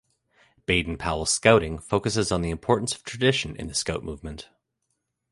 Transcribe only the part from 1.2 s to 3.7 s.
Scouting focuses on the importance of tradition in